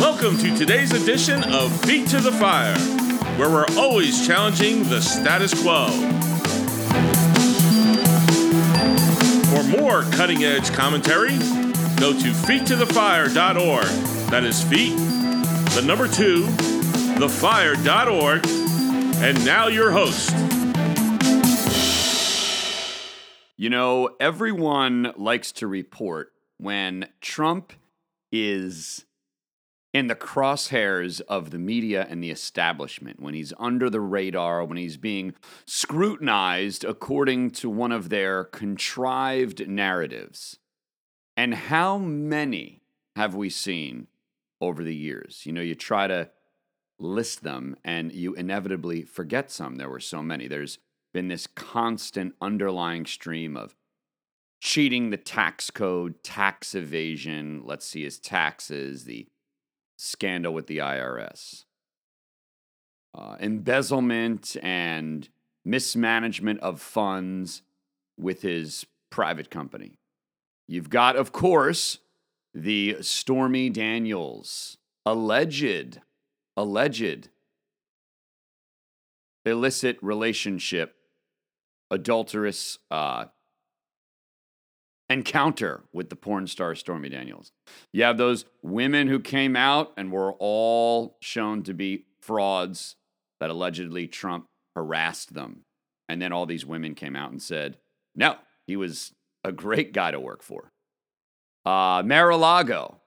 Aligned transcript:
Welcome 0.00 0.38
to 0.38 0.56
today's 0.56 0.92
edition 0.92 1.42
of 1.52 1.72
Feet 1.80 2.08
to 2.10 2.20
the 2.20 2.30
Fire, 2.30 2.78
where 3.36 3.50
we're 3.50 3.66
always 3.76 4.24
challenging 4.24 4.84
the 4.84 5.00
status 5.00 5.60
quo. 5.60 5.88
For 9.50 9.64
more 9.76 10.02
cutting 10.12 10.44
edge 10.44 10.72
commentary, 10.72 11.36
go 11.98 12.12
to 12.12 12.30
feettothefire.org. 12.30 13.86
That 14.30 14.44
is 14.44 14.62
feet, 14.62 14.96
the 15.74 15.82
number 15.84 16.06
two, 16.06 16.44
thefire.org. 17.18 18.46
And 19.20 19.44
now 19.44 19.66
your 19.66 19.90
host. 19.90 20.30
You 23.56 23.68
know, 23.68 24.10
everyone 24.20 25.12
likes 25.16 25.50
to 25.52 25.66
report 25.66 26.32
when 26.56 27.08
Trump 27.20 27.72
is 28.30 29.04
in 29.94 30.06
the 30.06 30.14
crosshairs 30.14 31.20
of 31.22 31.50
the 31.50 31.58
media 31.58 32.06
and 32.08 32.22
the 32.22 32.30
establishment, 32.30 33.20
when 33.20 33.34
he's 33.34 33.52
under 33.58 33.88
the 33.88 34.00
radar, 34.00 34.64
when 34.64 34.76
he's 34.76 34.96
being 34.96 35.34
scrutinized 35.66 36.84
according 36.84 37.50
to 37.50 37.70
one 37.70 37.92
of 37.92 38.08
their 38.08 38.44
contrived 38.44 39.66
narratives. 39.66 40.58
And 41.36 41.54
how 41.54 41.98
many 41.98 42.82
have 43.16 43.34
we 43.34 43.48
seen 43.48 44.08
over 44.60 44.84
the 44.84 44.94
years? 44.94 45.42
You 45.46 45.52
know, 45.52 45.62
you 45.62 45.74
try 45.74 46.06
to 46.06 46.30
list 46.98 47.42
them 47.42 47.76
and 47.84 48.12
you 48.12 48.34
inevitably 48.34 49.02
forget 49.02 49.50
some. 49.50 49.76
There 49.76 49.88
were 49.88 50.00
so 50.00 50.22
many. 50.22 50.48
There's 50.48 50.78
been 51.14 51.28
this 51.28 51.46
constant 51.46 52.34
underlying 52.40 53.06
stream 53.06 53.56
of 53.56 53.74
cheating 54.60 55.10
the 55.10 55.16
tax 55.16 55.70
code, 55.70 56.22
tax 56.22 56.74
evasion, 56.74 57.62
let's 57.64 57.86
see 57.86 58.02
his 58.02 58.18
taxes, 58.18 59.04
the 59.04 59.28
scandal 59.98 60.54
with 60.54 60.68
the 60.68 60.78
IRS, 60.78 61.64
uh, 63.14 63.36
embezzlement 63.40 64.56
and 64.62 65.28
mismanagement 65.64 66.60
of 66.60 66.80
funds 66.80 67.62
with 68.18 68.42
his 68.42 68.86
private 69.10 69.50
company. 69.50 69.98
You've 70.66 70.88
got, 70.88 71.16
of 71.16 71.32
course, 71.32 71.98
the 72.54 72.96
Stormy 73.00 73.70
Daniels 73.70 74.78
alleged, 75.04 76.00
alleged 76.56 77.28
illicit 79.44 79.98
relationship, 80.02 80.94
adulterous 81.90 82.78
uh, 82.90 83.26
encounter 85.10 85.84
with 85.92 86.10
the 86.10 86.16
porn 86.16 86.46
star 86.46 86.74
Stormy 86.74 87.08
Daniels. 87.08 87.52
You 87.92 88.04
have 88.04 88.18
those 88.18 88.44
women 88.62 89.08
who 89.08 89.20
came 89.20 89.56
out 89.56 89.92
and 89.96 90.12
were 90.12 90.32
all 90.38 91.16
shown 91.20 91.62
to 91.64 91.74
be 91.74 92.04
frauds 92.20 92.96
that 93.40 93.50
allegedly 93.50 94.06
Trump 94.06 94.46
harassed 94.74 95.34
them. 95.34 95.64
And 96.08 96.20
then 96.20 96.32
all 96.32 96.46
these 96.46 96.66
women 96.66 96.94
came 96.94 97.16
out 97.16 97.30
and 97.30 97.42
said, 97.42 97.78
no, 98.14 98.36
he 98.66 98.76
was 98.76 99.12
a 99.44 99.52
great 99.52 99.92
guy 99.92 100.10
to 100.10 100.20
work 100.20 100.42
for. 100.42 100.70
Uh, 101.64 102.02
Mar-a-Lago, 102.04 103.00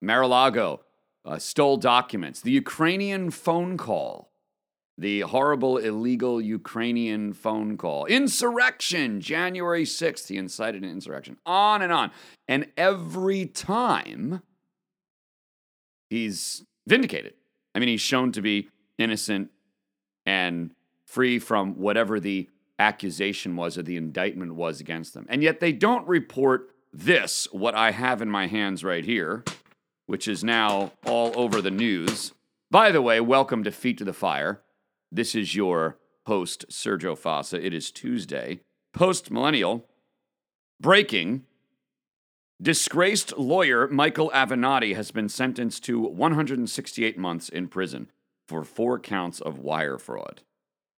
Mar-a-Lago 0.00 0.80
uh, 1.24 1.38
stole 1.38 1.76
documents. 1.76 2.40
The 2.40 2.50
Ukrainian 2.50 3.30
phone 3.30 3.76
call 3.76 4.32
the 4.98 5.20
horrible 5.20 5.76
illegal 5.76 6.40
Ukrainian 6.40 7.32
phone 7.32 7.76
call. 7.76 8.06
Insurrection, 8.06 9.20
January 9.20 9.84
6th, 9.84 10.28
he 10.28 10.36
incited 10.36 10.82
an 10.82 10.90
insurrection. 10.90 11.36
On 11.44 11.82
and 11.82 11.92
on. 11.92 12.10
And 12.48 12.68
every 12.76 13.46
time 13.46 14.42
he's 16.08 16.64
vindicated. 16.86 17.34
I 17.74 17.78
mean, 17.78 17.88
he's 17.88 18.00
shown 18.00 18.32
to 18.32 18.42
be 18.42 18.68
innocent 18.98 19.50
and 20.24 20.70
free 21.04 21.38
from 21.38 21.74
whatever 21.74 22.18
the 22.18 22.48
accusation 22.78 23.56
was 23.56 23.78
or 23.78 23.82
the 23.82 23.96
indictment 23.96 24.54
was 24.54 24.80
against 24.80 25.14
them. 25.14 25.26
And 25.28 25.42
yet 25.42 25.60
they 25.60 25.72
don't 25.72 26.06
report 26.06 26.70
this, 26.92 27.46
what 27.52 27.74
I 27.74 27.90
have 27.90 28.22
in 28.22 28.30
my 28.30 28.46
hands 28.46 28.82
right 28.82 29.04
here, 29.04 29.44
which 30.06 30.26
is 30.28 30.42
now 30.42 30.92
all 31.04 31.32
over 31.38 31.60
the 31.60 31.70
news. 31.70 32.32
By 32.70 32.90
the 32.90 33.02
way, 33.02 33.20
welcome 33.20 33.64
to 33.64 33.70
Feet 33.70 33.98
to 33.98 34.04
the 34.04 34.12
Fire. 34.12 34.62
This 35.10 35.34
is 35.34 35.54
your 35.54 35.98
host, 36.26 36.66
Sergio 36.68 37.16
Fossa. 37.16 37.64
It 37.64 37.72
is 37.72 37.90
Tuesday, 37.90 38.60
post 38.92 39.30
millennial. 39.30 39.86
Breaking 40.80 41.44
Disgraced 42.60 43.36
lawyer 43.36 43.86
Michael 43.86 44.30
Avenatti 44.30 44.96
has 44.96 45.10
been 45.10 45.28
sentenced 45.28 45.84
to 45.84 46.00
168 46.00 47.18
months 47.18 47.50
in 47.50 47.68
prison 47.68 48.10
for 48.48 48.64
four 48.64 48.98
counts 48.98 49.42
of 49.42 49.58
wire 49.58 49.98
fraud. 49.98 50.40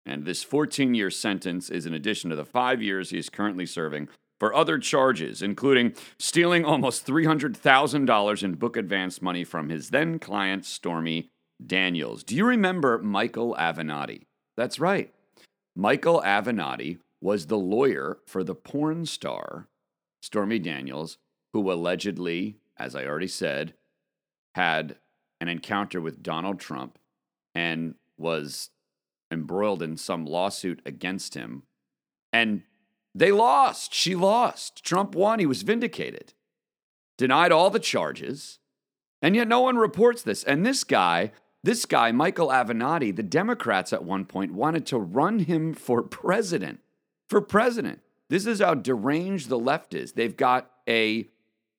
And 0.04 0.26
this 0.26 0.42
14 0.42 0.94
year 0.94 1.10
sentence 1.10 1.70
is 1.70 1.86
in 1.86 1.94
addition 1.94 2.28
to 2.28 2.36
the 2.36 2.44
five 2.44 2.82
years 2.82 3.08
he 3.08 3.18
is 3.18 3.30
currently 3.30 3.64
serving 3.64 4.08
for 4.38 4.54
other 4.54 4.78
charges, 4.78 5.40
including 5.40 5.94
stealing 6.18 6.62
almost 6.62 7.06
$300,000 7.06 8.42
in 8.42 8.54
book 8.54 8.76
advance 8.76 9.22
money 9.22 9.42
from 9.42 9.70
his 9.70 9.88
then 9.88 10.18
client, 10.18 10.66
Stormy 10.66 11.30
Daniels. 11.64 12.22
Do 12.22 12.34
you 12.34 12.44
remember 12.44 12.98
Michael 12.98 13.56
Avenatti? 13.58 14.26
That's 14.56 14.78
right. 14.78 15.12
Michael 15.74 16.22
Avenatti 16.22 16.98
was 17.20 17.46
the 17.46 17.58
lawyer 17.58 18.18
for 18.26 18.44
the 18.44 18.54
porn 18.54 19.06
star 19.06 19.68
Stormy 20.20 20.58
Daniels, 20.58 21.18
who 21.52 21.70
allegedly, 21.70 22.56
as 22.78 22.94
I 22.96 23.04
already 23.04 23.28
said, 23.28 23.74
had 24.54 24.96
an 25.40 25.48
encounter 25.48 26.00
with 26.00 26.22
Donald 26.22 26.58
Trump 26.58 26.98
and 27.54 27.94
was 28.18 28.70
embroiled 29.30 29.82
in 29.82 29.96
some 29.96 30.24
lawsuit 30.24 30.80
against 30.86 31.34
him. 31.34 31.62
And 32.32 32.62
they 33.14 33.32
lost. 33.32 33.94
She 33.94 34.14
lost. 34.14 34.84
Trump 34.84 35.14
won. 35.14 35.38
He 35.38 35.46
was 35.46 35.62
vindicated. 35.62 36.34
Denied 37.18 37.52
all 37.52 37.70
the 37.70 37.78
charges. 37.78 38.58
And 39.22 39.34
yet 39.34 39.48
no 39.48 39.60
one 39.60 39.76
reports 39.76 40.22
this. 40.22 40.44
And 40.44 40.64
this 40.64 40.84
guy 40.84 41.32
this 41.66 41.84
guy, 41.84 42.12
Michael 42.12 42.48
Avenatti, 42.48 43.14
the 43.14 43.24
Democrats 43.24 43.92
at 43.92 44.04
one 44.04 44.24
point 44.24 44.52
wanted 44.52 44.86
to 44.86 44.98
run 44.98 45.40
him 45.40 45.74
for 45.74 46.00
president. 46.00 46.78
For 47.28 47.40
president. 47.40 47.98
This 48.28 48.46
is 48.46 48.60
how 48.60 48.74
deranged 48.74 49.48
the 49.48 49.58
left 49.58 49.92
is. 49.92 50.12
They've 50.12 50.36
got 50.36 50.70
a 50.88 51.28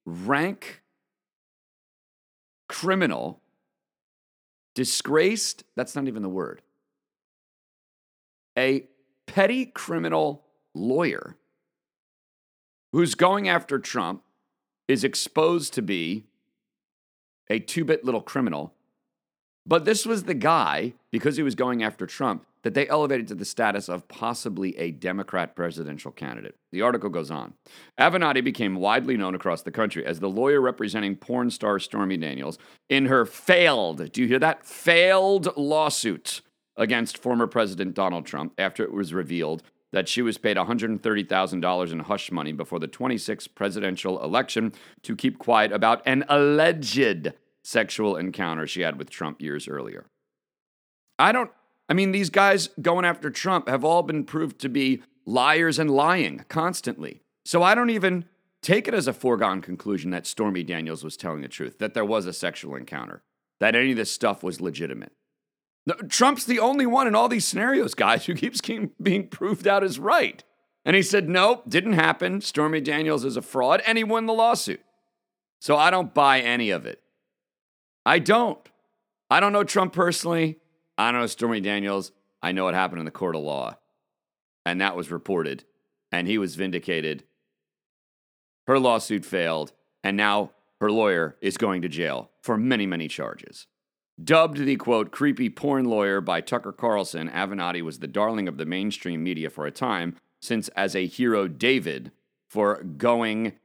rank 0.05 0.81
criminal, 2.67 3.39
disgraced, 4.75 5.63
that's 5.77 5.95
not 5.95 6.05
even 6.09 6.21
the 6.21 6.27
word, 6.27 6.61
a 8.57 8.89
petty 9.25 9.65
criminal 9.65 10.43
lawyer 10.73 11.37
who's 12.91 13.15
going 13.15 13.47
after 13.47 13.79
Trump 13.79 14.21
is 14.89 15.05
exposed 15.05 15.73
to 15.75 15.81
be 15.81 16.25
a 17.49 17.59
two 17.59 17.85
bit 17.85 18.03
little 18.03 18.21
criminal 18.21 18.73
but 19.67 19.85
this 19.85 20.05
was 20.05 20.23
the 20.23 20.33
guy, 20.33 20.94
because 21.11 21.35
he 21.35 21.44
was 21.44 21.55
going 21.55 21.83
after 21.83 22.05
Trump, 22.05 22.45
that 22.63 22.73
they 22.73 22.88
elevated 22.88 23.28
to 23.28 23.35
the 23.35 23.45
status 23.45 23.89
of 23.89 24.07
possibly 24.07 24.78
a 24.78 24.91
Democrat 24.91 25.55
presidential 25.55 26.11
candidate. 26.11 26.55
The 26.72 26.81
article 26.81 27.09
goes 27.09 27.29
on. 27.29 27.53
Avenatti 28.00 28.44
became 28.44 28.75
widely 28.75 29.17
known 29.17 29.35
across 29.35 29.61
the 29.61 29.72
country 29.72 30.06
as 30.06 30.19
the 30.19 30.29
lawyer 30.29 30.61
representing 30.61 31.16
porn 31.16 31.50
star 31.50 31.79
Stormy 31.79 32.17
Daniels 32.17 32.57
in 32.89 33.06
her 33.06 33.25
failed, 33.25 34.11
do 34.11 34.22
you 34.22 34.27
hear 34.27 34.39
that? 34.39 34.66
Failed 34.66 35.56
lawsuit 35.56 36.41
against 36.75 37.17
former 37.17 37.47
President 37.47 37.94
Donald 37.94 38.25
Trump 38.25 38.53
after 38.57 38.83
it 38.83 38.94
was 38.94 39.13
revealed 39.13 39.63
that 39.91 40.07
she 40.07 40.22
was 40.22 40.38
paid 40.38 40.57
$130,000 40.57 41.91
in 41.91 42.00
hush 42.00 42.31
money 42.31 42.51
before 42.51 42.79
the 42.79 42.88
26th 42.88 43.56
presidential 43.56 44.22
election 44.23 44.73
to 45.03 45.16
keep 45.16 45.39
quiet 45.39 45.72
about 45.72 46.01
an 46.06 46.23
alleged 46.27 47.33
sexual 47.67 48.15
encounter 48.15 48.65
she 48.65 48.80
had 48.80 48.97
with 48.97 49.09
Trump 49.09 49.41
years 49.41 49.68
earlier. 49.68 50.06
I 51.19 51.33
don't, 51.33 51.51
I 51.89 51.94
mean, 51.94 52.13
these 52.13 52.30
guys 52.30 52.69
going 52.81 53.03
after 53.03 53.30
Trump 53.30 53.68
have 53.68 53.83
all 53.83 54.03
been 54.03 54.24
proved 54.24 54.59
to 54.59 54.69
be 54.69 55.03
liars 55.25 55.77
and 55.77 55.91
lying 55.91 56.45
constantly. 56.47 57.24
So 57.44 57.63
I 57.63 57.75
don't 57.75 57.89
even 57.89 58.24
take 58.62 58.88
it 58.88 58.94
as 58.94 59.07
a 59.07 59.13
foregone 59.13 59.62
conclusion 59.62 60.12
that 60.12 60.25
Stormy 60.25 60.63
Daniels 60.63 61.03
was 61.03 61.18
telling 61.18 61.41
the 61.41 61.50
truth, 61.50 61.77
that 61.80 61.94
there 61.94 62.06
was 62.06 62.25
a 62.25 62.31
sexual 62.31 62.74
encounter, 62.75 63.21
that 63.59 63.75
any 63.75 63.91
of 63.91 63.97
this 63.97 64.12
stuff 64.12 64.44
was 64.44 64.62
legitimate. 64.62 65.12
Trump's 66.07 66.45
the 66.45 66.59
only 66.59 66.86
one 66.86 67.06
in 67.06 67.15
all 67.15 67.27
these 67.27 67.45
scenarios, 67.45 67.94
guys, 67.94 68.25
who 68.25 68.36
keeps 68.36 68.62
being 69.01 69.27
proved 69.27 69.68
out 69.68 69.83
as 69.83 70.00
right. 70.00 70.41
And 70.86 70.95
he 70.95 71.01
said, 71.01 71.27
nope, 71.27 71.63
didn't 71.68 71.94
happen. 71.94 72.39
Stormy 72.39 72.80
Daniels 72.80 73.25
is 73.25 73.36
a 73.36 73.41
fraud, 73.41 73.81
and 73.86 73.97
he 73.97 74.06
won 74.06 74.25
the 74.25 74.33
lawsuit. 74.33 74.81
So 75.59 75.75
I 75.75 75.91
don't 75.91 76.13
buy 76.13 76.39
any 76.39 76.69
of 76.69 76.86
it. 76.86 77.01
I 78.07 78.19
don't. 78.19 78.57
I 79.30 79.42
don't 79.42 79.51
know 79.51 79.65
Trump 79.65 79.92
personally. 79.92 80.59
I 80.98 81.12
don't 81.12 81.19
know 81.19 81.27
Stormy 81.27 81.59
Daniels. 81.59 82.13
I 82.42 82.54
know 82.54 82.63
what 82.63 82.74
happened 82.74 83.00
in 83.00 83.06
the 83.06 83.12
court 83.12 83.36
of 83.36 83.42
law. 83.42 83.75
And 84.65 84.80
that 84.80 84.95
was 84.95 85.12
reported. 85.12 85.65
And 86.09 86.25
he 86.25 86.38
was 86.38 86.56
vindicated. 86.56 87.25
Her 88.65 88.80
lawsuit 88.80 89.25
failed. 89.25 89.74
And 90.06 90.15
now 90.15 90.51
her 90.80 90.89
lawyer 90.89 91.36
is 91.42 91.57
going 91.57 91.81
to 91.81 91.89
jail 91.89 92.31
for 92.42 92.56
many, 92.56 92.88
many 92.88 93.09
charges. 93.09 93.68
Dubbed 94.24 94.60
the 94.60 94.77
quote, 94.77 95.12
creepy 95.12 95.50
porn 95.50 95.83
lawyer 95.83 96.21
by 96.21 96.39
Tucker 96.39 96.71
Carlson, 96.71 97.30
Avenatti 97.30 97.81
was 97.81 98.00
the 98.00 98.07
darling 98.07 98.48
of 98.48 98.56
the 98.56 98.65
mainstream 98.65 99.21
media 99.21 99.50
for 99.50 99.65
a 99.65 99.71
time, 99.71 100.15
since 100.39 100.69
as 100.69 100.95
a 100.95 101.07
hero 101.07 101.50
David 101.50 102.13
for 102.48 102.83
going, 102.83 103.60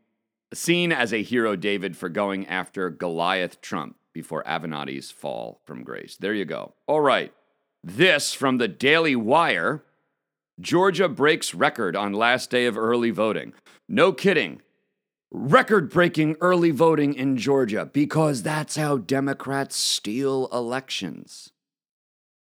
seen 0.53 0.91
as 0.91 1.13
a 1.13 1.23
hero 1.23 1.55
David 1.55 1.97
for 1.97 2.09
going 2.09 2.45
after 2.49 2.91
Goliath 2.91 3.61
Trump 3.61 3.95
before 4.13 4.43
Avenatti's 4.45 5.11
fall 5.11 5.61
from 5.65 5.83
grace. 5.83 6.17
There 6.19 6.35
you 6.35 6.45
go. 6.45 6.75
All 6.87 7.01
right. 7.01 7.33
This 7.83 8.33
from 8.33 8.59
the 8.59 8.69
Daily 8.69 9.17
Wire 9.17 9.83
Georgia 10.61 11.09
breaks 11.09 11.55
record 11.55 11.97
on 11.97 12.13
last 12.13 12.51
day 12.51 12.67
of 12.67 12.77
early 12.79 13.11
voting. 13.11 13.53
No 13.89 14.13
kidding. 14.13 14.61
Record 15.31 15.91
breaking 15.91 16.37
early 16.41 16.71
voting 16.71 17.15
in 17.15 17.37
Georgia 17.37 17.87
because 17.87 18.43
that's 18.43 18.77
how 18.77 18.99
Democrats 18.99 19.77
steal 19.77 20.49
elections. 20.53 21.53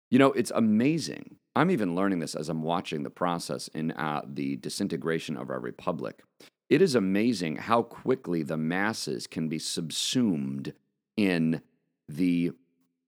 You 0.10 0.18
know, 0.18 0.32
it's 0.34 0.52
amazing. 0.54 1.36
I'm 1.56 1.70
even 1.70 1.96
learning 1.96 2.20
this 2.20 2.36
as 2.36 2.50
I'm 2.50 2.64
watching 2.64 3.04
the 3.04 3.10
process 3.12 3.68
in 3.70 3.92
uh, 3.92 4.22
the 4.28 4.56
disintegration 4.56 5.38
of 5.38 5.50
our 5.50 5.60
republic. 5.60 6.24
It 6.68 6.82
is 6.82 6.96
amazing 6.96 7.58
how 7.58 7.84
quickly 7.84 8.44
the 8.44 8.58
masses 8.58 9.28
can 9.28 9.48
be 9.50 9.60
subsumed 9.60 10.74
in 11.20 11.62
the 12.08 12.52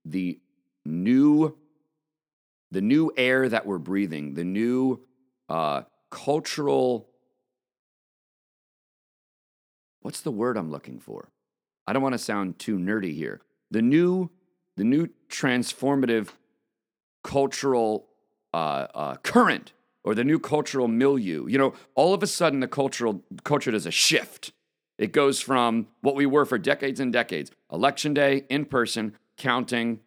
the 0.03 0.37
new 0.85 1.55
the 2.71 2.81
new 2.81 3.11
air 3.15 3.47
that 3.47 3.65
we're 3.65 3.77
breathing, 3.77 4.33
the 4.33 4.43
new 4.43 5.01
uh, 5.49 5.83
cultural. 6.09 7.07
What's 10.01 10.21
the 10.21 10.31
word 10.31 10.57
I'm 10.57 10.71
looking 10.71 10.99
for? 10.99 11.29
I 11.87 11.93
don't 11.93 12.01
want 12.01 12.13
to 12.13 12.19
sound 12.19 12.59
too 12.59 12.77
nerdy 12.77 13.13
here. 13.13 13.41
The 13.71 13.81
new, 13.81 14.29
the 14.77 14.83
new 14.83 15.09
transformative 15.29 16.29
cultural 17.23 18.07
uh, 18.53 18.87
uh, 18.93 19.15
current 19.17 19.73
or 20.03 20.15
the 20.15 20.23
new 20.23 20.39
cultural 20.39 20.87
milieu. 20.87 21.47
You 21.47 21.57
know, 21.57 21.73
all 21.95 22.13
of 22.13 22.23
a 22.23 22.27
sudden 22.27 22.61
the 22.61 22.67
cultural 22.67 23.23
culture 23.43 23.71
does 23.71 23.85
a 23.85 23.91
shift. 23.91 24.51
It 25.01 25.13
goes 25.13 25.41
from 25.41 25.87
what 26.01 26.15
we 26.15 26.27
were 26.27 26.45
for 26.45 26.59
decades 26.59 26.99
and 26.99 27.11
decades 27.11 27.51
election 27.71 28.13
day, 28.13 28.45
in 28.49 28.65
person, 28.65 29.17
counting, 29.35 29.99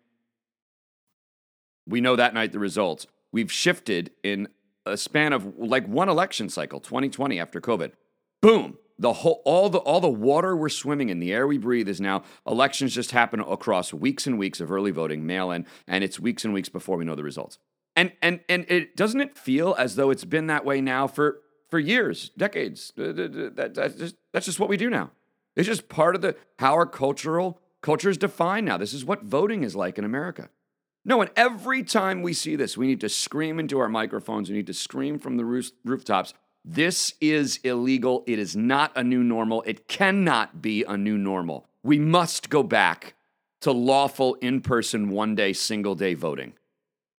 we 1.85 2.01
know 2.01 2.15
that 2.15 2.33
night 2.33 2.53
the 2.53 2.61
results. 2.61 3.09
We've 3.33 3.51
shifted 3.51 4.13
in 4.23 4.47
a 4.87 4.97
span 4.97 5.33
of 5.33 5.59
like 5.59 5.89
one 5.89 6.09
election 6.09 6.49
cycle, 6.49 6.79
2020 6.79 7.41
after 7.41 7.61
COVID. 7.61 7.93
Boom. 8.41 8.79
The 8.97 9.13
whole 9.13 9.43
all 9.45 9.69
the 9.69 9.79
all 9.79 9.99
the 9.99 10.09
water 10.09 10.57
we're 10.57 10.69
swimming 10.69 11.09
in, 11.09 11.19
the 11.19 11.33
air 11.33 11.49
we 11.49 11.59
breathe 11.59 11.89
is 11.89 12.01
now 12.01 12.23
elections 12.47 12.95
just 12.95 13.11
happen 13.11 13.41
across 13.41 13.93
weeks 13.93 14.29
and 14.29 14.39
weeks 14.39 14.61
of 14.61 14.71
early 14.71 14.93
voting, 14.93 15.27
mail 15.27 15.51
in, 15.51 15.67
and 15.89 16.05
it's 16.05 16.21
weeks 16.21 16.45
and 16.45 16.55
weeks 16.55 16.69
before 16.69 16.97
we 16.97 17.05
know 17.05 17.17
the 17.17 17.25
results. 17.25 17.59
And 17.97 18.13
and 18.23 18.43
and 18.49 18.65
it 18.69 18.95
doesn't 18.95 19.21
it 19.21 19.37
feel 19.37 19.75
as 19.77 19.97
though 19.97 20.11
it's 20.11 20.25
been 20.25 20.47
that 20.47 20.65
way 20.65 20.81
now 20.81 21.09
for 21.09 21.41
for 21.69 21.81
years, 21.81 22.31
decades. 22.37 22.93
That, 22.97 23.73
that's 23.75 23.97
just 23.97 24.15
that's 24.35 24.47
just 24.47 24.59
what 24.59 24.69
we 24.69 24.77
do 24.77 24.91
now. 24.91 25.13
It's 25.55 25.69
just 25.69 25.89
part 25.89 26.17
of 26.17 26.21
the 26.21 26.35
how 26.59 26.75
our 26.75 26.87
cultural 26.87 27.61
culture 27.83 28.11
is 28.11 28.19
defined 28.19 28.67
now. 28.67 28.77
This 28.77 28.93
is 28.93 29.05
what 29.05 29.23
voting 29.23 29.63
is 29.63 29.77
like 29.77 29.97
in 29.97 30.05
America. 30.05 30.51
No, 31.05 31.21
and 31.21 31.31
every 31.37 31.85
time 31.85 32.21
we 32.21 32.33
see 32.33 32.57
this, 32.57 32.77
we 32.77 32.89
need 32.89 33.01
to 33.03 33.09
scream 33.09 33.61
into 33.61 33.79
our 33.79 33.89
microphones. 33.89 34.51
We 34.51 34.57
need 34.57 34.67
to 34.67 34.75
scream 34.75 35.21
from 35.21 35.37
the 35.37 35.45
roof, 35.45 35.71
rooftops. 35.85 36.35
This 36.65 37.15
is 37.21 37.61
illegal. 37.63 38.25
It 38.27 38.41
is 38.41 38.57
not 38.57 38.91
a 38.97 39.05
new 39.05 39.23
normal. 39.23 39.63
It 39.67 39.87
cannot 39.87 40.61
be 40.61 40.83
a 40.83 40.97
new 40.97 41.17
normal. 41.17 41.69
We 41.85 42.01
must 42.01 42.51
go 42.51 42.65
back 42.65 43.15
to 43.61 43.71
lawful 43.71 44.35
in 44.37 44.63
person, 44.63 45.11
one 45.11 45.37
day, 45.37 45.53
single 45.53 45.95
day 45.95 46.15
voting. 46.15 46.55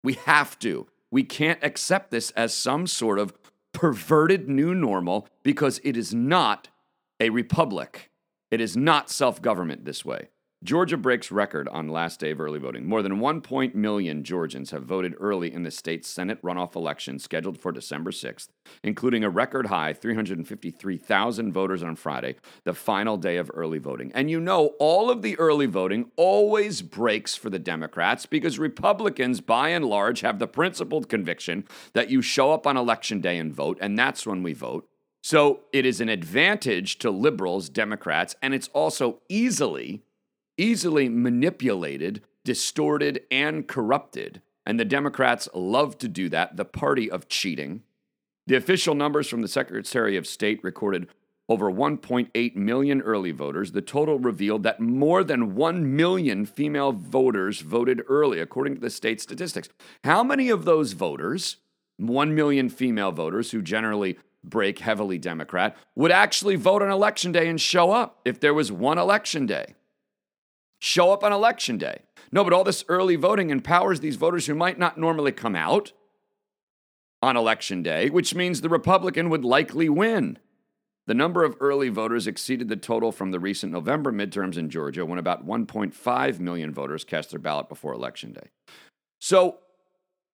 We 0.03 0.13
have 0.25 0.59
to. 0.59 0.87
We 1.11 1.23
can't 1.23 1.63
accept 1.63 2.11
this 2.11 2.31
as 2.31 2.53
some 2.53 2.87
sort 2.87 3.19
of 3.19 3.33
perverted 3.71 4.49
new 4.49 4.75
normal 4.75 5.29
because 5.43 5.79
it 5.83 5.95
is 5.95 6.13
not 6.13 6.67
a 7.19 7.29
republic. 7.29 8.11
It 8.51 8.61
is 8.61 8.75
not 8.77 9.09
self 9.09 9.41
government 9.41 9.85
this 9.85 10.05
way. 10.05 10.29
Georgia 10.63 10.97
breaks 10.97 11.31
record 11.31 11.67
on 11.67 11.89
last 11.89 12.19
day 12.19 12.31
of 12.31 12.41
early 12.41 12.57
voting. 12.57 12.87
More 12.87 13.03
than 13.03 13.19
1. 13.19 13.43
million 13.75 14.23
Georgians 14.23 14.71
have 14.71 14.83
voted 14.83 15.13
early 15.19 15.53
in 15.53 15.61
the 15.61 15.69
state's 15.69 16.09
Senate 16.09 16.41
runoff 16.41 16.75
election 16.75 17.19
scheduled 17.19 17.59
for 17.59 17.71
December 17.71 18.09
6th, 18.09 18.47
including 18.83 19.23
a 19.23 19.29
record 19.29 19.67
high 19.67 19.93
353,000 19.93 21.53
voters 21.53 21.83
on 21.83 21.95
Friday, 21.95 22.35
the 22.63 22.73
final 22.73 23.15
day 23.15 23.37
of 23.37 23.51
early 23.53 23.77
voting. 23.77 24.11
And 24.15 24.31
you 24.31 24.39
know, 24.39 24.71
all 24.79 25.11
of 25.11 25.21
the 25.21 25.37
early 25.37 25.67
voting 25.67 26.09
always 26.15 26.81
breaks 26.81 27.35
for 27.35 27.51
the 27.51 27.59
Democrats 27.59 28.25
because 28.25 28.57
Republicans, 28.57 29.41
by 29.41 29.69
and 29.69 29.85
large, 29.85 30.21
have 30.21 30.39
the 30.39 30.47
principled 30.47 31.09
conviction 31.09 31.67
that 31.93 32.09
you 32.09 32.23
show 32.23 32.51
up 32.51 32.65
on 32.65 32.75
election 32.75 33.21
day 33.21 33.37
and 33.37 33.53
vote, 33.53 33.77
and 33.81 33.99
that's 33.99 34.25
when 34.25 34.41
we 34.41 34.53
vote. 34.53 34.89
So 35.25 35.61
it 35.73 35.87
is 35.87 36.01
an 36.01 36.09
advantage 36.09 36.99
to 36.99 37.09
liberals, 37.09 37.67
Democrats, 37.67 38.35
and 38.43 38.53
it's 38.53 38.69
also 38.73 39.21
easily 39.27 40.03
easily 40.55 41.09
manipulated, 41.09 42.21
distorted, 42.43 43.23
and 43.31 43.67
corrupted. 43.67 44.43
And 44.67 44.79
the 44.79 44.85
Democrats 44.85 45.49
love 45.55 45.97
to 45.97 46.07
do 46.07 46.29
that, 46.29 46.57
the 46.57 46.63
party 46.63 47.09
of 47.09 47.27
cheating. 47.27 47.81
The 48.45 48.55
official 48.55 48.93
numbers 48.93 49.27
from 49.27 49.41
the 49.41 49.47
Secretary 49.47 50.15
of 50.15 50.27
State 50.27 50.63
recorded 50.63 51.07
over 51.49 51.71
1.8 51.71 52.55
million 52.55 53.01
early 53.01 53.31
voters. 53.31 53.71
The 53.71 53.81
total 53.81 54.19
revealed 54.19 54.61
that 54.61 54.79
more 54.79 55.23
than 55.23 55.55
1 55.55 55.95
million 55.95 56.45
female 56.45 56.91
voters 56.91 57.61
voted 57.61 58.03
early, 58.07 58.39
according 58.39 58.75
to 58.75 58.79
the 58.79 58.91
state 58.91 59.19
statistics. 59.19 59.69
How 60.03 60.23
many 60.23 60.49
of 60.49 60.65
those 60.65 60.93
voters, 60.93 61.57
1 61.97 62.35
million 62.35 62.69
female 62.69 63.11
voters 63.11 63.49
who 63.49 63.63
generally 63.63 64.19
break 64.49 64.79
heavily 64.79 65.17
Democrat, 65.17 65.75
would 65.95 66.11
actually 66.11 66.55
vote 66.55 66.81
on 66.81 66.89
election 66.89 67.31
day 67.31 67.47
and 67.47 67.59
show 67.59 67.91
up 67.91 68.19
if 68.25 68.39
there 68.39 68.53
was 68.53 68.71
one 68.71 68.97
election 68.97 69.45
day? 69.45 69.75
show 70.85 71.11
up 71.11 71.23
on 71.23 71.33
election 71.33 71.77
day. 71.77 72.03
No, 72.31 72.43
but 72.43 72.53
all 72.53 72.63
this 72.63 72.85
early 72.87 73.15
voting 73.15 73.49
empowers 73.49 73.99
these 73.99 74.15
voters 74.15 74.45
who 74.45 74.55
might 74.55 74.77
not 74.77 74.97
normally 74.97 75.31
come 75.31 75.55
out 75.55 75.91
on 77.21 77.35
election 77.35 77.81
day, 77.81 78.09
which 78.09 78.35
means 78.35 78.61
the 78.61 78.69
Republican 78.69 79.29
would 79.29 79.43
likely 79.43 79.89
win. 79.89 80.37
The 81.07 81.13
number 81.13 81.43
of 81.43 81.55
early 81.59 81.89
voters 81.89 82.27
exceeded 82.27 82.67
the 82.67 82.75
total 82.75 83.11
from 83.11 83.31
the 83.31 83.39
recent 83.39 83.71
November 83.71 84.11
midterms 84.11 84.57
in 84.57 84.69
Georgia 84.69 85.05
when 85.05 85.19
about 85.19 85.45
1.5 85.45 86.39
million 86.39 86.73
voters 86.73 87.03
cast 87.03 87.29
their 87.29 87.39
ballot 87.39 87.69
before 87.69 87.93
election 87.93 88.33
day. 88.33 88.49
So 89.19 89.59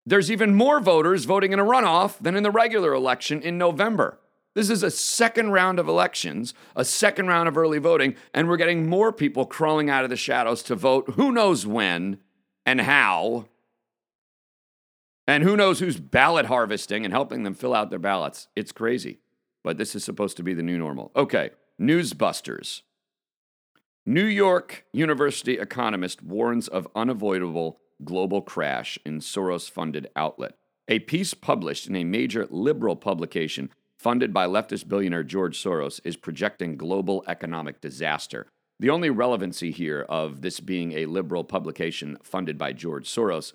there's 0.05 0.31
even 0.31 0.55
more 0.55 0.79
voters 0.79 1.25
voting 1.25 1.53
in 1.53 1.60
a 1.60 1.65
runoff 1.65 2.17
than 2.20 2.36
in 2.36 2.43
the 2.43 2.51
regular 2.51 2.93
election 2.93 3.41
in 3.41 3.58
November. 3.58 4.20
This 4.53 4.70
is 4.70 4.84
a 4.84 4.91
second 4.91 5.51
round 5.51 5.79
of 5.79 5.88
elections, 5.88 6.53
a 6.75 6.84
second 6.84 7.27
round 7.27 7.48
of 7.48 7.58
early 7.58 7.77
voting, 7.77 8.15
and 8.34 8.50
we're 8.50 8.58
getting 8.58 8.89
more 8.89 9.13
people 9.13 9.46
crawling 9.46 9.89
out 9.89 10.03
of 10.03 10.10
the 10.10 10.17
shadows 10.17 10.62
to 10.63 10.75
vote 10.75 11.12
who 11.12 11.31
knows 11.31 11.65
when 11.65 12.20
and 12.65 12.81
how. 12.81 13.48
And 15.27 15.43
who 15.43 15.55
knows 15.55 15.79
who's 15.79 16.00
ballot 16.00 16.48
harvesting 16.48 17.05
and 17.05 17.13
helping 17.13 17.43
them 17.43 17.53
fill 17.53 17.74
out 17.74 17.89
their 17.89 18.00
ballots. 18.00 18.50
It's 18.55 18.74
crazy. 18.74 19.20
But 19.63 19.77
this 19.77 19.96
is 19.96 20.03
supposed 20.03 20.36
to 20.38 20.43
be 20.43 20.53
the 20.53 20.63
new 20.63 20.77
normal. 20.77 21.12
Okay, 21.15 21.51
Newsbusters. 21.79 22.81
New 24.05 24.25
York 24.25 24.86
University 24.91 25.60
economist 25.60 26.24
warns 26.24 26.67
of 26.67 26.88
unavoidable 26.96 27.79
global 28.03 28.41
crash 28.41 28.98
in 29.05 29.20
Soros 29.20 29.70
funded 29.70 30.10
outlet. 30.15 30.55
A 30.88 31.00
piece 31.00 31.34
published 31.34 31.88
in 31.88 31.96
a 31.96 32.03
major 32.03 32.48
liberal 32.50 32.96
publication 32.96 33.70
funded 34.01 34.34
by 34.34 34.48
leftist 34.48 34.88
billionaire 34.88 35.24
George 35.24 35.62
Soros, 35.62 36.01
is 36.03 36.17
projecting 36.17 36.75
global 36.75 37.24
economic 37.27 37.79
disaster. 37.81 38.48
The 38.79 38.89
only 38.89 39.12
relevancy 39.12 39.70
here 39.70 40.08
of 40.10 40.41
this 40.41 40.60
being 40.60 40.93
a 40.93 41.05
liberal 41.05 41.43
publication 41.43 42.17
funded 42.24 42.58
by 42.58 42.74
George 42.74 43.08
Soros 43.08 43.53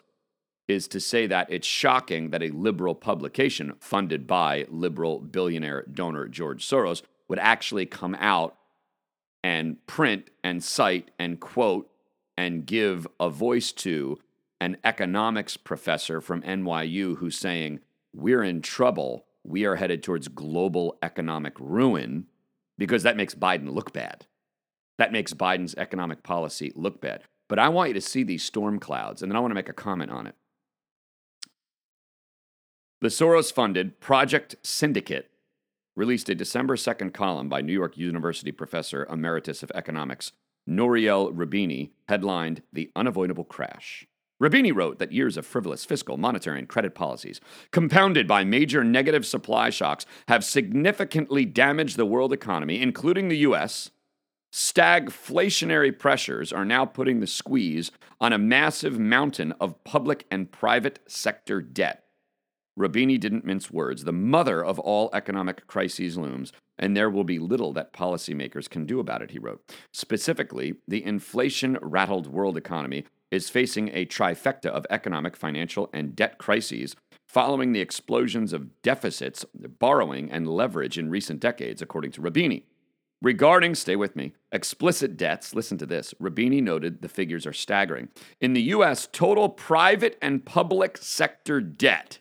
is 0.69 0.87
to 0.87 1.01
say 1.01 1.27
that 1.27 1.51
it's 1.51 1.67
shocking 1.67 2.31
that 2.31 2.45
a 2.45 2.51
liberal 2.51 2.95
publication 2.95 3.73
funded 3.81 4.29
by 4.29 4.67
liberal 4.69 5.19
billionaire 5.19 5.83
donor 5.83 6.29
George 6.29 6.65
Soros 6.65 7.03
would 7.27 7.41
actually 7.41 7.85
come 7.85 8.15
out 8.21 8.57
and 9.43 9.85
print 9.89 10.31
and 10.45 10.63
cite 10.63 11.11
and 11.19 11.41
quote 11.41 11.91
and 12.39 12.67
give 12.67 13.05
a 13.19 13.31
voice 13.31 13.73
to 13.73 14.17
an 14.61 14.77
economics 14.85 15.57
professor 15.57 16.21
from 16.21 16.43
NYU 16.43 17.19
who's 17.19 17.39
saying, 17.39 17.81
We're 18.13 18.43
in 18.43 18.63
trouble 18.63 19.27
we 19.47 19.65
are 19.65 19.77
headed 19.77 20.03
towards 20.03 20.29
global 20.29 20.99
economic 21.03 21.55
ruin 21.61 22.27
because 22.79 23.05
that 23.05 23.17
makes 23.17 23.35
Biden 23.35 23.73
look 23.73 23.93
bad. 23.93 24.27
That 24.99 25.13
makes 25.13 25.35
Biden's 25.35 25.75
economic 25.77 26.23
policy 26.23 26.73
look 26.75 27.01
bad. 27.01 27.23
But 27.49 27.59
I 27.59 27.69
want 27.69 27.89
you 27.89 27.95
to 27.95 28.01
see 28.01 28.25
these 28.25 28.43
storm 28.43 28.81
clouds, 28.81 29.23
and 29.23 29.31
then 29.31 29.37
I 29.37 29.41
want 29.41 29.53
to 29.53 29.57
make 29.57 29.69
a 29.69 29.75
comment 29.75 30.11
on 30.11 30.27
it. 30.27 30.35
The 33.01 33.09
Soros 33.09 33.53
funded 33.53 34.01
Project 34.01 34.57
Syndicate 34.63 35.31
released 35.95 36.29
a 36.29 36.35
December 36.35 36.77
2nd 36.77 37.15
column 37.15 37.49
by 37.49 37.61
New 37.61 37.73
York 37.73 37.97
University 37.97 38.53
professor 38.53 39.07
emeritus 39.07 39.63
of 39.63 39.71
economics 39.75 40.33
Nouriel 40.67 41.33
Roubini, 41.33 41.91
headlined 42.09 42.63
The 42.73 42.91
Unavoidable 42.97 43.45
Crash. 43.45 44.09
Roubini 44.43 44.75
wrote 44.75 44.99
that 44.99 45.13
years 45.13 45.37
of 45.37 45.47
frivolous 45.47 45.85
fiscal, 45.85 46.19
monetary, 46.19 46.59
and 46.59 46.69
credit 46.69 46.95
policies, 46.95 47.41
compounded 47.71 48.29
by 48.29 48.45
major 48.45 48.85
negative 48.85 49.25
supply 49.25 49.71
shocks, 49.71 50.05
have 50.29 50.45
significantly 50.45 51.45
damaged 51.47 51.97
the 51.97 52.05
world 52.07 52.33
economy, 52.33 52.83
including 52.83 53.29
the 53.29 53.39
U.S. 53.39 53.91
Stagflationary 54.53 55.99
pressures 55.99 56.53
are 56.53 56.65
now 56.65 56.85
putting 56.85 57.21
the 57.21 57.27
squeeze 57.27 57.91
on 58.21 58.33
a 58.33 58.39
massive 58.39 58.99
mountain 58.99 59.53
of 59.61 59.83
public 59.85 60.27
and 60.31 60.53
private 60.53 60.99
sector 61.07 61.61
debt. 61.63 62.05
Roubini 62.79 63.19
didn't 63.19 63.45
mince 63.45 63.71
words. 63.71 64.05
The 64.05 64.13
mother 64.13 64.63
of 64.63 64.79
all 64.79 65.09
economic 65.15 65.67
crises 65.67 66.19
looms, 66.19 66.53
and 66.79 66.95
there 66.95 67.09
will 67.09 67.25
be 67.25 67.39
little 67.39 67.73
that 67.73 67.95
policymakers 67.95 68.69
can 68.69 68.85
do 68.85 69.01
about 69.01 69.23
it, 69.23 69.31
he 69.31 69.39
wrote. 69.39 69.63
Specifically, 69.93 70.75
the 70.87 71.03
inflation 71.03 71.79
rattled 71.81 72.27
world 72.27 72.59
economy 72.59 73.07
is 73.31 73.51
facing 73.51 73.89
a 73.89 74.07
trifecta 74.07 74.67
of 74.67 74.87
economic, 74.91 75.37
financial, 75.37 75.91
and 75.93 76.15
debt 76.15 76.39
crises 76.39 76.95
following 77.27 77.73
the 77.73 77.81
explosions 77.81 78.53
of 78.53 78.81
deficits, 78.83 79.45
borrowing, 79.79 80.31
and 80.31 80.49
leverage 80.49 80.97
in 80.97 81.11
recent 81.11 81.41
decades, 81.41 81.83
according 81.83 82.13
to 82.13 82.21
Roubini. 82.21 82.65
Regarding, 83.23 83.75
stay 83.75 83.97
with 83.97 84.15
me, 84.15 84.35
explicit 84.53 85.17
debts, 85.17 85.55
listen 85.55 85.79
to 85.79 85.87
this. 85.87 86.15
Roubini 86.21 86.63
noted 86.63 87.01
the 87.01 87.09
figures 87.09 87.47
are 87.47 87.53
staggering. 87.53 88.09
In 88.41 88.53
the 88.53 88.63
U.S., 88.63 89.09
total 89.11 89.49
private 89.49 90.19
and 90.21 90.45
public 90.45 90.99
sector 90.99 91.61
debt, 91.61 92.19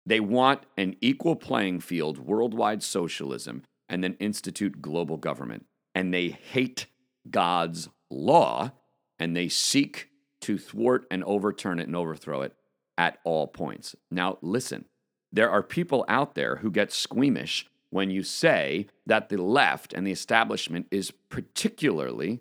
They 0.04 0.20
want 0.20 0.62
an 0.76 0.96
equal 1.00 1.36
playing 1.36 1.80
field, 1.80 2.18
worldwide 2.18 2.82
socialism, 2.82 3.62
and 3.88 4.02
then 4.02 4.16
institute 4.18 4.82
global 4.82 5.16
government. 5.16 5.66
And 5.94 6.12
they 6.12 6.28
hate 6.28 6.86
God's 7.30 7.88
law 8.10 8.72
and 9.18 9.36
they 9.36 9.48
seek 9.48 10.08
to 10.40 10.58
thwart 10.58 11.06
and 11.10 11.22
overturn 11.24 11.78
it 11.78 11.86
and 11.86 11.94
overthrow 11.94 12.42
it 12.42 12.54
at 12.98 13.18
all 13.24 13.46
points. 13.46 13.94
Now, 14.10 14.38
listen, 14.42 14.86
there 15.32 15.50
are 15.50 15.62
people 15.62 16.04
out 16.08 16.34
there 16.34 16.56
who 16.56 16.70
get 16.70 16.92
squeamish 16.92 17.66
when 17.90 18.10
you 18.10 18.22
say 18.22 18.86
that 19.06 19.28
the 19.28 19.36
left 19.36 19.92
and 19.92 20.06
the 20.06 20.12
establishment 20.12 20.86
is 20.90 21.10
particularly 21.28 22.40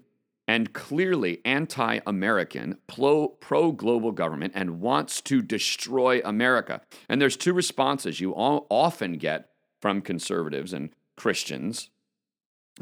and 0.51 0.74
clearly 0.74 1.39
anti 1.46 2.00
American, 2.05 2.77
pro 2.86 3.72
global 3.72 4.12
government, 4.12 4.51
and 4.53 4.81
wants 4.81 5.22
to 5.22 5.41
destroy 5.41 6.20
America. 6.25 6.81
And 7.08 7.22
there's 7.22 7.38
two 7.38 7.53
responses 7.53 8.20
you 8.20 8.34
often 8.34 9.13
get 9.13 9.51
from 9.81 10.01
conservatives 10.01 10.74
and 10.74 10.89
Christians, 11.15 11.89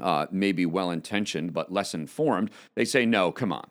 uh, 0.02 0.26
maybe 0.32 0.66
well 0.66 0.90
intentioned 0.90 1.54
but 1.54 1.72
less 1.72 1.94
informed. 1.94 2.50
They 2.76 2.86
say, 2.86 3.06
no, 3.06 3.32
come 3.32 3.54
on. 3.54 3.70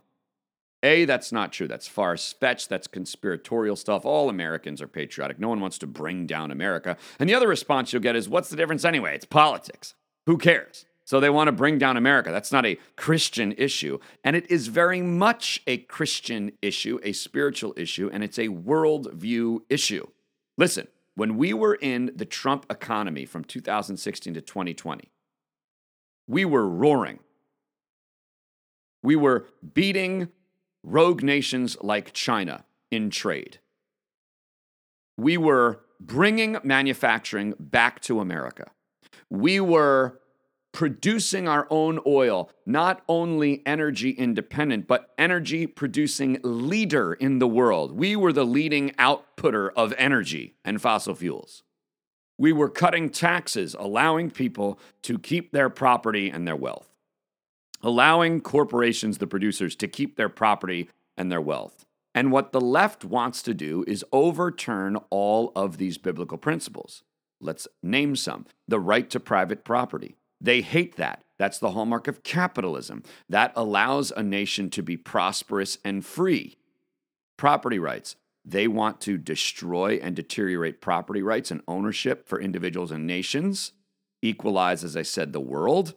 A, 0.85 1.05
that's 1.05 1.33
not 1.33 1.53
true. 1.53 1.67
That's 1.67 1.89
far 1.89 2.17
fetched. 2.17 2.69
That's 2.69 2.87
conspiratorial 2.87 3.75
stuff. 3.75 4.05
All 4.05 4.29
Americans 4.29 4.81
are 4.81 4.87
patriotic. 4.87 5.41
No 5.41 5.49
one 5.49 5.61
wants 5.61 5.79
to 5.79 5.89
bring 5.89 6.25
down 6.25 6.53
America. 6.53 6.97
And 7.19 7.29
the 7.29 7.35
other 7.35 7.49
response 7.49 7.93
you'll 7.93 8.03
get 8.03 8.15
is, 8.15 8.29
what's 8.29 8.49
the 8.49 8.57
difference 8.57 8.85
anyway? 8.85 9.17
It's 9.17 9.25
politics. 9.25 9.95
Who 10.27 10.39
cares? 10.39 10.85
So 11.09 11.21
they 11.21 11.31
want 11.31 11.49
to 11.49 11.53
bring 11.53 11.79
down 11.79 11.97
America. 11.97 12.31
That's 12.31 12.53
not 12.53 12.67
a 12.67 12.77
Christian 12.95 13.55
issue. 13.57 13.99
And 14.25 14.37
it 14.37 14.51
is 14.51 14.67
very 14.67 15.01
much 15.01 15.63
a 15.67 15.79
Christian 15.79 16.53
issue, 16.61 17.01
a 17.03 17.15
spiritual 17.15 17.73
issue, 17.79 18.11
and 18.13 18.23
it's 18.23 18.39
a 18.39 18.49
worldview 18.49 19.61
issue. 19.71 20.07
Listen, 20.59 20.87
when 21.15 21.39
we 21.39 21.55
were 21.55 21.77
in 21.77 22.13
the 22.15 22.27
Trump 22.27 22.67
economy 22.69 23.25
from 23.25 23.43
2016 23.43 24.35
to 24.35 24.43
2020, 24.43 25.11
we 26.27 26.45
were 26.45 26.69
roaring. 26.69 27.21
We 29.03 29.17
were 29.17 29.47
beating 29.73 30.29
rogue 30.83 31.23
nations 31.23 31.79
like 31.81 32.13
China 32.13 32.67
in 32.91 33.09
trade. 33.09 33.61
We 35.17 35.39
were 35.39 35.81
bringing 35.99 36.59
manufacturing 36.63 37.55
back 37.59 38.01
to 38.03 38.21
America. 38.21 38.73
We 39.31 39.59
were 39.59 40.21
producing 40.79 41.49
our 41.49 41.67
own 41.71 41.99
oil, 42.07 42.49
not 42.65 43.03
only 43.09 43.65
energy 43.67 44.11
independent, 44.11 44.87
but 44.87 45.13
energy 45.19 45.67
producing 45.67 46.39
leader 46.45 47.15
in 47.15 47.41
the 47.41 47.49
world. 47.49 47.91
We 47.91 48.15
were 48.15 48.33
the 48.33 48.47
leading 48.47 48.91
outputter 48.91 49.71
of 49.75 49.93
energy 49.99 50.55
and 50.65 50.81
fossil 50.81 51.17
fuels. 51.17 51.65
We 52.39 52.53
were 52.53 52.69
cutting 52.69 53.11
taxes, 53.11 53.75
allowing 53.77 54.31
people 54.31 54.79
to 55.03 55.19
keep 55.19 55.51
their 55.51 55.69
property 55.69 56.31
and 56.31 56.47
their 56.47 56.55
wealth, 56.55 56.95
allowing 57.83 58.41
corporations, 58.41 59.19
the 59.19 59.27
producers, 59.27 59.75
to 59.75 59.89
keep 59.89 60.15
their 60.15 60.29
property 60.29 60.89
and 61.17 61.29
their 61.29 61.41
wealth. 61.41 61.87
And 62.15 62.31
what 62.31 62.53
the 62.53 62.61
left 62.61 63.05
wants 63.05 63.43
to 63.43 63.53
do 63.53 63.85
is 63.89 64.05
overturn 64.13 64.97
all 65.11 65.51
of 65.57 65.79
these 65.79 65.99
biblical 65.99 66.39
principles. 66.39 67.03
Let's 67.41 67.67
name 67.83 68.15
some 68.15 68.47
the 68.69 68.79
right 68.79 69.11
to 69.11 69.19
private 69.19 69.65
property, 69.65 70.18
they 70.41 70.61
hate 70.61 70.97
that. 70.97 71.25
That's 71.39 71.59
the 71.59 71.71
hallmark 71.71 72.09
of 72.09 72.23
capitalism. 72.23 73.03
That 73.29 73.53
allows 73.55 74.11
a 74.11 74.23
nation 74.23 74.71
to 74.71 74.83
be 74.83 74.97
prosperous 74.97 75.79
and 75.85 76.05
free. 76.05 76.59
Property 77.37 77.79
rights. 77.79 78.17
They 78.45 78.67
want 78.67 79.01
to 79.03 79.19
destroy 79.19 80.01
and 80.03 80.17
deteriorate 80.17 80.81
property 80.81 81.23
rights 81.23 81.51
and 81.51 81.63
ownership 81.69 82.27
for 82.27 82.41
individuals 82.41 82.91
and 82.91 83.07
nations, 83.07 83.73
equalize, 84.23 84.83
as 84.85 84.97
I 84.97 85.03
said, 85.03 85.33
the 85.33 85.41
world, 85.41 85.95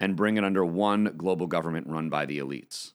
and 0.00 0.16
bring 0.16 0.38
it 0.38 0.44
under 0.44 0.64
one 0.64 1.14
global 1.16 1.46
government 1.46 1.86
run 1.86 2.08
by 2.08 2.24
the 2.24 2.38
elites. 2.38 2.92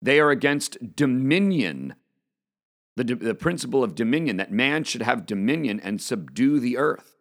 They 0.00 0.20
are 0.20 0.30
against 0.30 0.94
dominion, 0.94 1.96
the, 2.96 3.02
the 3.02 3.34
principle 3.34 3.82
of 3.82 3.96
dominion, 3.96 4.36
that 4.36 4.52
man 4.52 4.84
should 4.84 5.02
have 5.02 5.26
dominion 5.26 5.80
and 5.80 6.00
subdue 6.00 6.60
the 6.60 6.78
earth. 6.78 7.16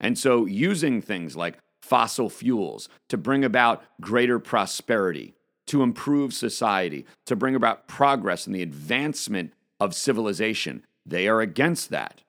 And 0.00 0.18
so, 0.18 0.46
using 0.46 1.00
things 1.00 1.36
like 1.36 1.58
fossil 1.88 2.28
fuels, 2.28 2.88
to 3.08 3.16
bring 3.16 3.44
about 3.44 3.82
greater 4.00 4.38
prosperity, 4.38 5.34
to 5.66 5.82
improve 5.82 6.34
society, 6.34 7.06
to 7.26 7.34
bring 7.34 7.54
about 7.54 7.88
progress 7.88 8.46
and 8.46 8.54
the 8.54 8.62
advancement 8.62 9.52
of 9.80 9.94
civilization. 9.94 10.84
They 11.06 11.28
are 11.28 11.40
against 11.40 11.90
that 11.90 12.22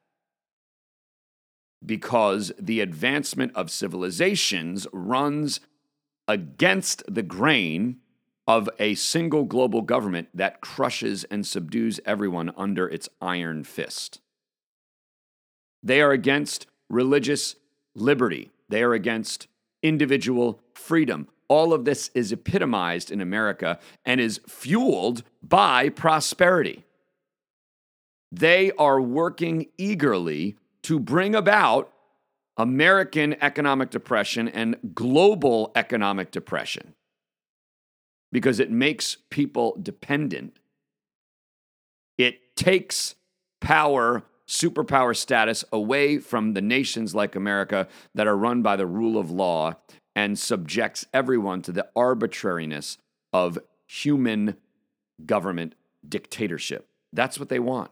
because 1.85 2.51
the 2.59 2.81
advancement 2.81 3.51
of 3.55 3.71
civilizations 3.71 4.87
runs 4.91 5.59
against 6.27 7.03
the 7.07 7.23
grain 7.23 7.97
of 8.47 8.69
a 8.79 8.95
single 8.95 9.43
global 9.43 9.81
government 9.81 10.27
that 10.33 10.61
crushes 10.61 11.23
and 11.25 11.45
subdues 11.45 11.99
everyone 12.05 12.51
under 12.57 12.87
its 12.87 13.07
iron 13.21 13.63
fist. 13.63 14.21
They 15.83 16.01
are 16.01 16.11
against 16.11 16.67
religious 16.89 17.55
liberty. 17.95 18.51
They 18.69 18.83
are 18.83 18.93
against 18.93 19.47
individual 19.83 20.61
freedom. 20.73 21.27
All 21.47 21.73
of 21.73 21.85
this 21.85 22.11
is 22.13 22.31
epitomized 22.31 23.11
in 23.11 23.21
America 23.21 23.79
and 24.05 24.21
is 24.21 24.39
fueled 24.47 25.23
by 25.41 25.89
prosperity. 25.89 26.85
They 28.31 28.71
are 28.73 29.01
working 29.01 29.67
eagerly 29.77 30.55
to 30.83 30.99
bring 30.99 31.33
about 31.33 31.91
American 32.57 33.35
economic 33.41 33.89
depression 33.89 34.47
and 34.47 34.75
global 34.93 35.71
economic 35.75 36.29
depression 36.29 36.93
because 38.31 38.59
it 38.59 38.69
makes 38.69 39.17
people 39.29 39.77
dependent. 39.81 40.57
It 42.17 42.55
takes 42.55 43.15
power, 43.61 44.23
superpower 44.49 45.15
status 45.15 45.63
away 45.71 46.17
from 46.17 46.53
the 46.53 46.61
nations 46.61 47.13
like 47.13 47.35
America 47.35 47.87
that 48.15 48.27
are 48.27 48.35
run 48.35 48.63
by 48.63 48.75
the 48.75 48.87
rule 48.87 49.17
of 49.17 49.29
law 49.29 49.73
and 50.15 50.39
subjects 50.39 51.05
everyone 51.13 51.61
to 51.61 51.71
the 51.71 51.87
arbitrariness 51.95 52.97
of 53.31 53.59
human 53.85 54.57
government 55.25 55.75
dictatorship. 56.07 56.87
That's 57.13 57.39
what 57.39 57.49
they 57.49 57.59
want. 57.59 57.91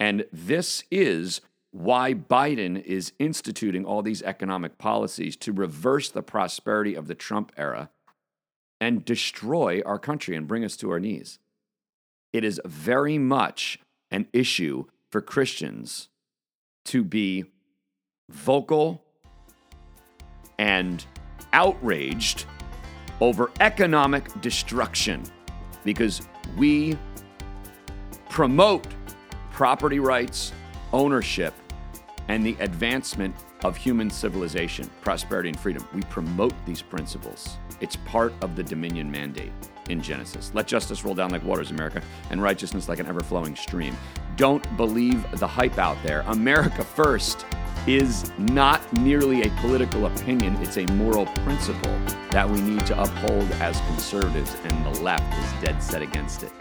And 0.00 0.26
this 0.32 0.82
is 0.90 1.40
why 1.70 2.12
Biden 2.12 2.82
is 2.82 3.12
instituting 3.20 3.84
all 3.84 4.02
these 4.02 4.22
economic 4.22 4.78
policies 4.78 5.36
to 5.36 5.52
reverse 5.52 6.10
the 6.10 6.22
prosperity 6.22 6.94
of 6.94 7.06
the 7.06 7.14
Trump 7.14 7.52
era 7.56 7.90
and 8.80 9.04
destroy 9.04 9.80
our 9.86 9.98
country 9.98 10.34
and 10.34 10.48
bring 10.48 10.64
us 10.64 10.76
to 10.78 10.90
our 10.90 11.00
knees. 11.00 11.38
It 12.32 12.42
is 12.42 12.60
very 12.64 13.18
much 13.18 13.78
an 14.10 14.26
issue 14.32 14.86
for 15.10 15.20
Christians 15.20 16.08
to 16.86 17.02
be 17.04 17.44
vocal 18.30 19.02
and 20.58 21.04
outraged 21.52 22.44
over 23.20 23.50
economic 23.60 24.40
destruction 24.40 25.22
because 25.84 26.22
we 26.56 26.96
promote 28.28 28.86
property 29.50 29.98
rights, 29.98 30.52
ownership, 30.92 31.54
and 32.28 32.44
the 32.44 32.56
advancement 32.60 33.34
of 33.64 33.76
human 33.76 34.10
civilization, 34.10 34.88
prosperity, 35.00 35.48
and 35.48 35.58
freedom. 35.58 35.86
We 35.94 36.02
promote 36.02 36.52
these 36.64 36.82
principles. 36.82 37.56
It's 37.80 37.96
part 37.96 38.32
of 38.42 38.54
the 38.54 38.62
dominion 38.62 39.10
mandate 39.10 39.52
in 39.88 40.02
Genesis. 40.02 40.52
Let 40.54 40.66
justice 40.66 41.04
roll 41.04 41.14
down 41.14 41.30
like 41.30 41.42
waters, 41.42 41.70
America, 41.70 42.02
and 42.30 42.42
righteousness 42.42 42.88
like 42.88 42.98
an 42.98 43.06
ever 43.06 43.20
flowing 43.20 43.56
stream. 43.56 43.96
Don't 44.38 44.76
believe 44.76 45.28
the 45.40 45.48
hype 45.48 45.78
out 45.78 46.00
there. 46.04 46.20
America 46.28 46.84
first 46.84 47.44
is 47.88 48.30
not 48.38 48.80
merely 49.00 49.42
a 49.42 49.50
political 49.60 50.06
opinion, 50.06 50.54
it's 50.62 50.76
a 50.76 50.86
moral 50.92 51.26
principle 51.26 51.98
that 52.30 52.48
we 52.48 52.60
need 52.60 52.86
to 52.86 53.02
uphold 53.02 53.50
as 53.54 53.80
conservatives, 53.88 54.54
and 54.62 54.86
the 54.86 55.00
left 55.00 55.36
is 55.36 55.60
dead 55.60 55.82
set 55.82 56.02
against 56.02 56.44
it. 56.44 56.52